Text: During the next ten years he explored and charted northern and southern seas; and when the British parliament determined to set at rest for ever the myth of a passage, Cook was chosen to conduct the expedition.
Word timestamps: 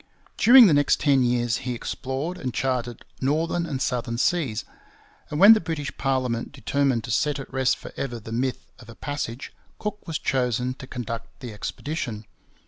During 0.35 0.65
the 0.65 0.73
next 0.73 0.99
ten 0.99 1.21
years 1.21 1.57
he 1.57 1.75
explored 1.75 2.39
and 2.39 2.51
charted 2.55 3.05
northern 3.21 3.67
and 3.67 3.79
southern 3.79 4.17
seas; 4.17 4.65
and 5.29 5.39
when 5.39 5.53
the 5.53 5.61
British 5.61 5.95
parliament 5.95 6.51
determined 6.51 7.03
to 7.03 7.11
set 7.11 7.37
at 7.37 7.53
rest 7.53 7.77
for 7.77 7.93
ever 7.95 8.19
the 8.19 8.31
myth 8.31 8.65
of 8.79 8.89
a 8.89 8.95
passage, 8.95 9.53
Cook 9.77 10.07
was 10.07 10.17
chosen 10.17 10.73
to 10.79 10.87
conduct 10.87 11.39
the 11.39 11.53
expedition. 11.53 12.25